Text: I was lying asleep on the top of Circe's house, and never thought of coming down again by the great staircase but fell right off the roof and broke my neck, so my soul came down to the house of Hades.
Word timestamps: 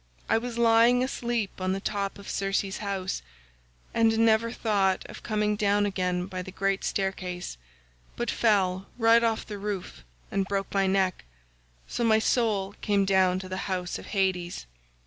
I 0.27 0.39
was 0.39 0.57
lying 0.57 1.03
asleep 1.03 1.61
on 1.61 1.73
the 1.73 1.79
top 1.79 2.17
of 2.17 2.27
Circe's 2.27 2.79
house, 2.79 3.21
and 3.93 4.17
never 4.17 4.51
thought 4.51 5.05
of 5.05 5.21
coming 5.21 5.55
down 5.55 5.85
again 5.85 6.25
by 6.25 6.41
the 6.41 6.49
great 6.49 6.83
staircase 6.83 7.55
but 8.15 8.31
fell 8.31 8.87
right 8.97 9.23
off 9.23 9.45
the 9.45 9.59
roof 9.59 10.03
and 10.31 10.47
broke 10.47 10.73
my 10.73 10.87
neck, 10.87 11.23
so 11.87 12.03
my 12.03 12.17
soul 12.17 12.73
came 12.81 13.05
down 13.05 13.37
to 13.41 13.47
the 13.47 13.69
house 13.69 13.99
of 13.99 14.07
Hades. 14.07 14.65